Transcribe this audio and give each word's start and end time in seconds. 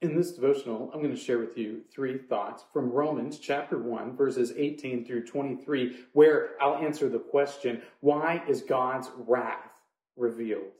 In 0.00 0.14
this 0.14 0.30
devotional, 0.30 0.92
I'm 0.94 1.02
going 1.02 1.12
to 1.12 1.20
share 1.20 1.40
with 1.40 1.58
you 1.58 1.80
three 1.92 2.18
thoughts 2.18 2.62
from 2.72 2.88
Romans 2.88 3.40
chapter 3.40 3.76
1, 3.76 4.16
verses 4.16 4.52
18 4.56 5.04
through 5.04 5.26
23, 5.26 6.04
where 6.12 6.50
I'll 6.60 6.76
answer 6.76 7.08
the 7.08 7.18
question 7.18 7.82
why 7.98 8.44
is 8.48 8.62
God's 8.62 9.10
wrath 9.16 9.80
revealed? 10.16 10.70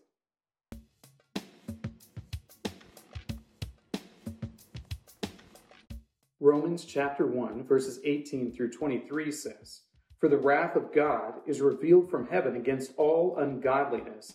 Romans 6.39 6.85
chapter 6.85 7.27
1, 7.27 7.65
verses 7.65 7.99
18 8.05 8.53
through 8.53 8.71
23 8.71 9.33
says, 9.33 9.81
For 10.21 10.29
the 10.29 10.39
wrath 10.39 10.77
of 10.77 10.95
God 10.95 11.35
is 11.45 11.61
revealed 11.61 12.09
from 12.09 12.29
heaven 12.29 12.55
against 12.55 12.93
all 12.97 13.37
ungodliness 13.37 14.35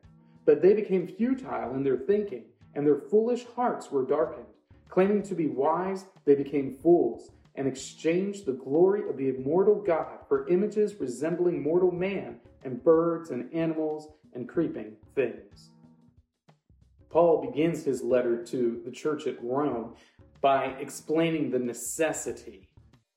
but 0.45 0.61
they 0.61 0.73
became 0.73 1.07
futile 1.07 1.75
in 1.75 1.83
their 1.83 1.97
thinking 1.97 2.45
and 2.75 2.85
their 2.85 2.97
foolish 2.97 3.45
hearts 3.55 3.91
were 3.91 4.05
darkened. 4.05 4.45
Claiming 4.89 5.23
to 5.23 5.35
be 5.35 5.47
wise, 5.47 6.05
they 6.25 6.35
became 6.35 6.77
fools 6.77 7.29
and 7.55 7.67
exchanged 7.67 8.45
the 8.45 8.53
glory 8.53 9.07
of 9.09 9.17
the 9.17 9.29
immortal 9.29 9.75
God 9.75 10.19
for 10.27 10.47
images 10.47 10.95
resembling 10.95 11.61
mortal 11.61 11.91
man 11.91 12.37
and 12.63 12.83
birds 12.83 13.29
and 13.29 13.53
animals 13.53 14.07
and 14.33 14.47
creeping 14.47 14.93
things. 15.15 15.71
Paul 17.09 17.45
begins 17.45 17.83
his 17.83 18.01
letter 18.01 18.43
to 18.45 18.81
the 18.85 18.91
church 18.91 19.27
at 19.27 19.43
Rome 19.43 19.95
by 20.39 20.75
explaining 20.79 21.51
the 21.51 21.59
necessity 21.59 22.69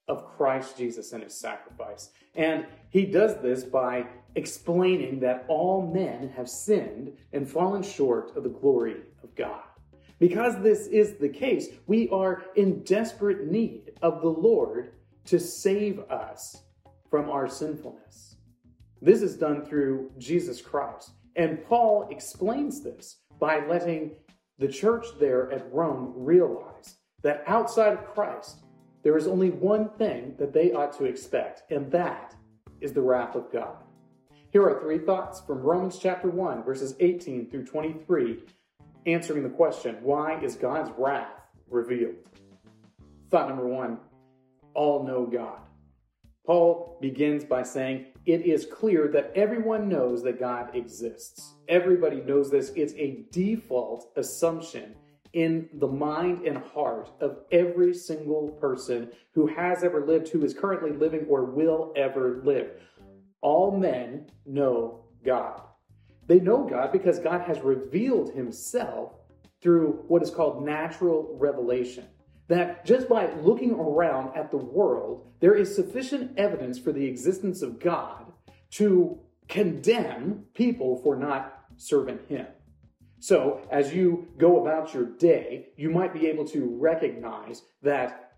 of 0.08 0.26
Christ 0.36 0.76
Jesus 0.76 1.12
and 1.12 1.22
his 1.22 1.34
sacrifice. 1.34 2.10
And 2.34 2.66
he 2.90 3.06
does 3.06 3.40
this 3.40 3.64
by 3.64 4.06
explaining 4.34 5.20
that 5.20 5.44
all 5.48 5.90
men 5.92 6.30
have 6.36 6.48
sinned 6.48 7.12
and 7.32 7.48
fallen 7.48 7.82
short 7.82 8.36
of 8.36 8.42
the 8.42 8.48
glory 8.48 8.96
of 9.22 9.34
God. 9.34 9.62
Because 10.18 10.60
this 10.62 10.86
is 10.86 11.14
the 11.18 11.28
case, 11.28 11.68
we 11.86 12.08
are 12.10 12.44
in 12.54 12.82
desperate 12.84 13.50
need 13.50 13.92
of 14.02 14.20
the 14.20 14.28
Lord 14.28 14.92
to 15.26 15.38
save 15.38 16.00
us 16.10 16.62
from 17.10 17.30
our 17.30 17.48
sinfulness. 17.48 18.36
This 19.00 19.22
is 19.22 19.36
done 19.36 19.64
through 19.64 20.10
Jesus 20.18 20.60
Christ. 20.60 21.10
And 21.36 21.64
Paul 21.64 22.08
explains 22.10 22.82
this 22.82 23.18
by 23.40 23.66
letting 23.66 24.12
the 24.58 24.68
church 24.68 25.06
there 25.18 25.50
at 25.50 25.72
Rome 25.72 26.12
realize 26.16 26.96
that 27.22 27.42
outside 27.46 27.92
of 27.92 28.06
Christ, 28.14 28.60
there 29.04 29.18
is 29.18 29.28
only 29.28 29.50
one 29.50 29.90
thing 29.90 30.34
that 30.38 30.54
they 30.54 30.72
ought 30.72 30.96
to 30.96 31.04
expect, 31.04 31.70
and 31.70 31.92
that 31.92 32.34
is 32.80 32.94
the 32.94 33.02
wrath 33.02 33.36
of 33.36 33.52
God. 33.52 33.76
Here 34.50 34.66
are 34.66 34.80
three 34.80 34.98
thoughts 34.98 35.40
from 35.40 35.60
Romans 35.60 35.98
chapter 35.98 36.30
1, 36.30 36.64
verses 36.64 36.96
18 37.00 37.50
through 37.50 37.66
23, 37.66 38.38
answering 39.06 39.42
the 39.42 39.50
question 39.50 39.96
why 40.00 40.40
is 40.40 40.56
God's 40.56 40.90
wrath 40.96 41.42
revealed? 41.68 42.14
Thought 43.30 43.48
number 43.48 43.66
one 43.66 43.98
all 44.72 45.06
know 45.06 45.26
God. 45.26 45.58
Paul 46.46 46.98
begins 47.00 47.44
by 47.44 47.62
saying, 47.62 48.06
It 48.24 48.46
is 48.46 48.66
clear 48.66 49.08
that 49.08 49.32
everyone 49.34 49.88
knows 49.88 50.22
that 50.22 50.40
God 50.40 50.74
exists. 50.74 51.54
Everybody 51.68 52.22
knows 52.22 52.50
this. 52.50 52.72
It's 52.74 52.94
a 52.94 53.24
default 53.30 54.10
assumption 54.16 54.94
in 55.34 55.68
the 55.74 55.86
mind 55.88 56.46
and 56.46 56.56
heart 56.56 57.10
of 57.20 57.38
every 57.52 57.92
single 57.92 58.48
person 58.60 59.10
who 59.34 59.46
has 59.48 59.84
ever 59.84 60.06
lived, 60.06 60.28
who 60.28 60.44
is 60.44 60.54
currently 60.54 60.92
living, 60.92 61.26
or 61.28 61.44
will 61.44 61.92
ever 61.96 62.40
live. 62.44 62.70
All 63.40 63.76
men 63.76 64.30
know 64.46 65.04
God. 65.24 65.60
They 66.26 66.40
know 66.40 66.64
God 66.64 66.92
because 66.92 67.18
God 67.18 67.42
has 67.42 67.60
revealed 67.60 68.32
himself 68.32 69.12
through 69.60 70.04
what 70.08 70.22
is 70.22 70.30
called 70.30 70.64
natural 70.64 71.36
revelation. 71.38 72.04
That 72.48 72.84
just 72.84 73.08
by 73.08 73.32
looking 73.34 73.72
around 73.72 74.36
at 74.36 74.50
the 74.50 74.58
world, 74.58 75.32
there 75.40 75.54
is 75.54 75.74
sufficient 75.74 76.38
evidence 76.38 76.78
for 76.78 76.92
the 76.92 77.04
existence 77.04 77.62
of 77.62 77.80
God 77.80 78.32
to 78.72 79.18
condemn 79.48 80.44
people 80.54 81.00
for 81.02 81.16
not 81.16 81.64
serving 81.76 82.20
him. 82.28 82.46
So, 83.20 83.66
as 83.70 83.94
you 83.94 84.28
go 84.38 84.60
about 84.60 84.92
your 84.92 85.06
day, 85.06 85.68
you 85.76 85.90
might 85.90 86.12
be 86.12 86.26
able 86.26 86.44
to 86.48 86.76
recognize 86.78 87.62
that 87.82 88.32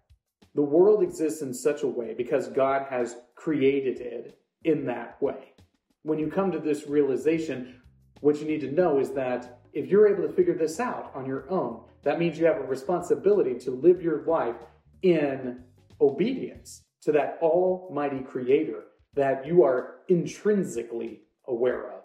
the 0.54 0.62
world 0.62 1.02
exists 1.02 1.42
in 1.42 1.52
such 1.52 1.82
a 1.82 1.88
way 1.88 2.14
because 2.14 2.48
God 2.48 2.86
has 2.88 3.16
created 3.34 4.00
it 4.00 4.38
in 4.64 4.86
that 4.86 5.20
way. 5.20 5.54
When 6.02 6.18
you 6.18 6.28
come 6.28 6.52
to 6.52 6.58
this 6.58 6.86
realization, 6.86 7.80
what 8.20 8.40
you 8.40 8.46
need 8.46 8.60
to 8.60 8.70
know 8.70 8.98
is 8.98 9.10
that 9.12 9.60
if 9.72 9.88
you're 9.88 10.08
able 10.08 10.26
to 10.26 10.32
figure 10.32 10.54
this 10.54 10.80
out 10.80 11.12
on 11.14 11.26
your 11.26 11.50
own, 11.50 11.82
that 12.02 12.18
means 12.18 12.38
you 12.38 12.46
have 12.46 12.56
a 12.56 12.64
responsibility 12.64 13.54
to 13.58 13.70
live 13.70 14.00
your 14.00 14.24
life 14.24 14.56
in 15.02 15.64
obedience 16.00 16.84
to 17.02 17.12
that 17.12 17.38
almighty 17.42 18.20
creator 18.20 18.84
that 19.14 19.46
you 19.46 19.62
are 19.62 19.96
intrinsically 20.08 21.22
aware 21.46 21.92
of. 21.92 22.02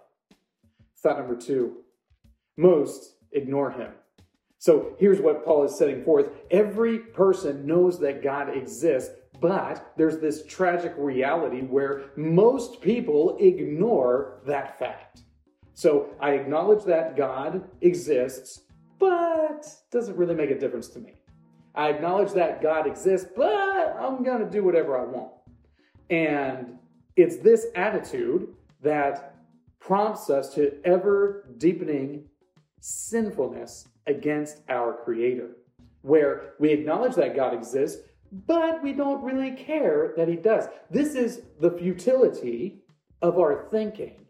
Thought 1.01 1.19
number 1.19 1.35
two 1.35 1.77
most 2.57 3.15
ignore 3.31 3.71
him. 3.71 3.91
So 4.57 4.95
here's 4.99 5.19
what 5.19 5.43
Paul 5.43 5.63
is 5.63 5.75
setting 5.75 6.03
forth 6.03 6.29
every 6.51 6.99
person 6.99 7.65
knows 7.65 7.99
that 7.99 8.21
God 8.21 8.55
exists, 8.55 9.15
but 9.39 9.93
there's 9.97 10.19
this 10.19 10.45
tragic 10.45 10.93
reality 10.97 11.61
where 11.61 12.11
most 12.15 12.79
people 12.81 13.37
ignore 13.39 14.39
that 14.45 14.77
fact. 14.77 15.23
So 15.73 16.11
I 16.19 16.33
acknowledge 16.33 16.83
that 16.85 17.17
God 17.17 17.67
exists, 17.81 18.61
but 18.99 19.65
doesn't 19.91 20.15
really 20.15 20.35
make 20.35 20.51
a 20.51 20.59
difference 20.59 20.89
to 20.89 20.99
me. 20.99 21.13
I 21.73 21.89
acknowledge 21.89 22.33
that 22.33 22.61
God 22.61 22.85
exists, 22.85 23.27
but 23.35 23.95
I'm 23.99 24.23
going 24.23 24.45
to 24.45 24.49
do 24.49 24.63
whatever 24.63 24.99
I 24.99 25.05
want. 25.05 25.31
And 26.11 26.77
it's 27.15 27.37
this 27.37 27.67
attitude 27.75 28.49
that 28.83 29.35
prompts 29.79 30.29
us 30.29 30.53
to 30.53 30.79
ever 30.85 31.49
deepening 31.57 32.25
sinfulness 32.81 33.87
against 34.07 34.61
our 34.67 34.97
Creator, 35.05 35.51
where 36.01 36.53
we 36.59 36.71
acknowledge 36.71 37.15
that 37.15 37.35
God 37.35 37.53
exists, 37.53 38.01
but 38.31 38.81
we 38.81 38.91
don't 38.91 39.23
really 39.23 39.51
care 39.51 40.13
that 40.17 40.27
he 40.27 40.35
does. 40.35 40.67
This 40.89 41.15
is 41.15 41.43
the 41.59 41.71
futility 41.71 42.81
of 43.21 43.37
our 43.37 43.67
thinking. 43.69 44.25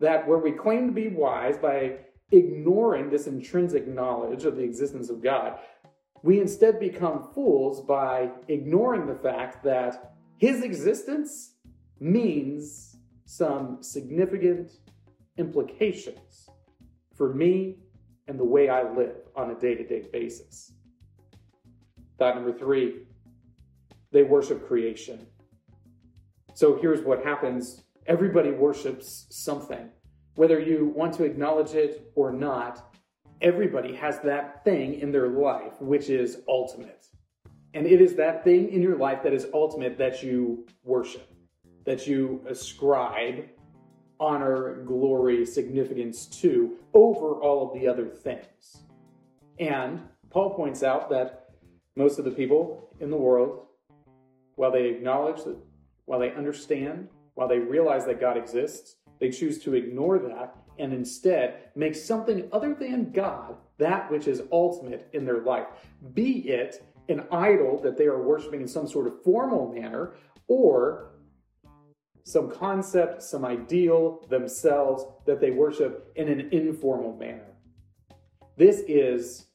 That 0.00 0.26
where 0.26 0.38
we 0.38 0.52
claim 0.52 0.88
to 0.88 0.92
be 0.92 1.08
wise 1.08 1.56
by 1.56 1.98
ignoring 2.32 3.08
this 3.08 3.26
intrinsic 3.26 3.86
knowledge 3.86 4.44
of 4.44 4.56
the 4.56 4.62
existence 4.62 5.08
of 5.08 5.22
God, 5.22 5.58
we 6.24 6.40
instead 6.40 6.80
become 6.80 7.28
fools 7.34 7.82
by 7.82 8.30
ignoring 8.48 9.06
the 9.06 9.14
fact 9.14 9.62
that 9.64 10.14
his 10.38 10.62
existence 10.62 11.54
means 12.00 12.96
some 13.26 13.78
significant 13.80 14.72
implications 15.36 16.48
for 17.14 17.32
me 17.32 17.76
and 18.32 18.40
the 18.40 18.44
way 18.44 18.70
I 18.70 18.90
live 18.90 19.16
on 19.36 19.50
a 19.50 19.54
day 19.54 19.74
to 19.74 19.86
day 19.86 20.08
basis. 20.10 20.72
Thought 22.18 22.36
number 22.36 22.52
three 22.52 23.02
they 24.10 24.22
worship 24.22 24.66
creation. 24.66 25.26
So 26.54 26.78
here's 26.80 27.04
what 27.04 27.22
happens 27.22 27.82
everybody 28.06 28.50
worships 28.50 29.26
something. 29.28 29.90
Whether 30.36 30.58
you 30.58 30.94
want 30.96 31.12
to 31.14 31.24
acknowledge 31.24 31.74
it 31.74 32.10
or 32.14 32.32
not, 32.32 32.96
everybody 33.42 33.94
has 33.96 34.18
that 34.20 34.64
thing 34.64 34.98
in 35.00 35.12
their 35.12 35.28
life 35.28 35.74
which 35.78 36.08
is 36.08 36.38
ultimate. 36.48 37.04
And 37.74 37.86
it 37.86 38.00
is 38.00 38.14
that 38.14 38.44
thing 38.44 38.70
in 38.70 38.80
your 38.80 38.96
life 38.96 39.22
that 39.24 39.34
is 39.34 39.46
ultimate 39.52 39.98
that 39.98 40.22
you 40.22 40.66
worship, 40.84 41.30
that 41.84 42.06
you 42.06 42.42
ascribe 42.48 43.44
honor, 44.22 44.84
glory, 44.86 45.44
significance 45.44 46.26
to 46.26 46.76
over 46.94 47.34
all 47.34 47.66
of 47.66 47.78
the 47.78 47.88
other 47.88 48.06
things. 48.06 48.84
And 49.58 50.00
Paul 50.30 50.54
points 50.54 50.82
out 50.82 51.10
that 51.10 51.50
most 51.96 52.18
of 52.18 52.24
the 52.24 52.30
people 52.30 52.94
in 53.00 53.10
the 53.10 53.16
world 53.16 53.66
while 54.54 54.70
they 54.70 54.86
acknowledge 54.86 55.42
that, 55.44 55.56
while 56.04 56.20
they 56.20 56.32
understand, 56.32 57.08
while 57.34 57.48
they 57.48 57.58
realize 57.58 58.04
that 58.06 58.20
God 58.20 58.36
exists, 58.36 58.96
they 59.18 59.30
choose 59.30 59.62
to 59.64 59.74
ignore 59.74 60.18
that 60.18 60.54
and 60.78 60.92
instead 60.92 61.70
make 61.74 61.94
something 61.94 62.48
other 62.52 62.74
than 62.74 63.10
God 63.12 63.56
that 63.78 64.10
which 64.10 64.28
is 64.28 64.42
ultimate 64.52 65.08
in 65.12 65.24
their 65.24 65.40
life, 65.40 65.66
be 66.14 66.48
it 66.48 66.84
an 67.08 67.24
idol 67.32 67.80
that 67.82 67.96
they 67.98 68.06
are 68.06 68.22
worshiping 68.22 68.60
in 68.60 68.68
some 68.68 68.86
sort 68.86 69.06
of 69.06 69.22
formal 69.22 69.72
manner, 69.72 70.12
or 70.46 71.11
some 72.24 72.50
concept, 72.50 73.22
some 73.22 73.44
ideal 73.44 74.24
themselves 74.28 75.04
that 75.26 75.40
they 75.40 75.50
worship 75.50 76.12
in 76.16 76.28
an 76.28 76.48
informal 76.52 77.16
manner. 77.16 77.52
This 78.56 78.82
is 78.86 79.46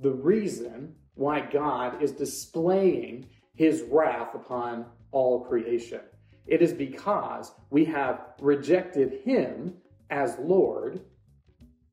the 0.00 0.10
reason 0.10 0.94
why 1.14 1.40
God 1.40 2.02
is 2.02 2.12
displaying 2.12 3.26
his 3.54 3.82
wrath 3.90 4.34
upon 4.34 4.86
all 5.10 5.44
creation. 5.44 6.00
It 6.46 6.62
is 6.62 6.72
because 6.72 7.52
we 7.70 7.84
have 7.86 8.20
rejected 8.40 9.20
him 9.24 9.74
as 10.10 10.38
Lord 10.38 11.00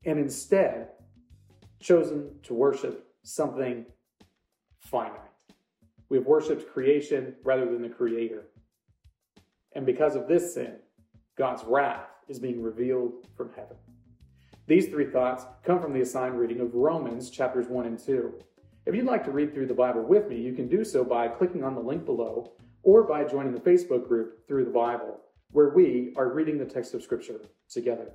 and 0.04 0.18
instead 0.18 0.88
chosen 1.80 2.30
to 2.44 2.54
worship 2.54 3.08
something 3.22 3.84
finite. 4.80 5.20
We 6.08 6.18
have 6.18 6.26
worshiped 6.26 6.72
creation 6.72 7.34
rather 7.44 7.66
than 7.66 7.82
the 7.82 7.88
Creator. 7.88 8.44
And 9.76 9.84
because 9.84 10.16
of 10.16 10.26
this 10.26 10.54
sin, 10.54 10.76
God's 11.36 11.62
wrath 11.62 12.06
is 12.28 12.38
being 12.38 12.62
revealed 12.62 13.12
from 13.36 13.50
heaven. 13.54 13.76
These 14.66 14.88
three 14.88 15.10
thoughts 15.10 15.44
come 15.64 15.82
from 15.82 15.92
the 15.92 16.00
assigned 16.00 16.40
reading 16.40 16.60
of 16.60 16.74
Romans 16.74 17.28
chapters 17.28 17.68
1 17.68 17.84
and 17.84 17.98
2. 17.98 18.32
If 18.86 18.94
you'd 18.94 19.04
like 19.04 19.22
to 19.26 19.30
read 19.30 19.52
through 19.52 19.66
the 19.66 19.74
Bible 19.74 20.02
with 20.02 20.30
me, 20.30 20.40
you 20.40 20.54
can 20.54 20.66
do 20.66 20.82
so 20.82 21.04
by 21.04 21.28
clicking 21.28 21.62
on 21.62 21.74
the 21.74 21.82
link 21.82 22.06
below 22.06 22.54
or 22.84 23.02
by 23.02 23.24
joining 23.24 23.52
the 23.52 23.60
Facebook 23.60 24.08
group 24.08 24.48
Through 24.48 24.64
the 24.64 24.70
Bible, 24.70 25.20
where 25.50 25.68
we 25.68 26.14
are 26.16 26.32
reading 26.32 26.56
the 26.56 26.64
text 26.64 26.94
of 26.94 27.02
Scripture 27.02 27.42
together. 27.68 28.12